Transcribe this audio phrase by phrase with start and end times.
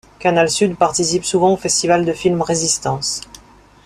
[0.17, 3.21] Canal Sud participe souvent au festival de films Résistances.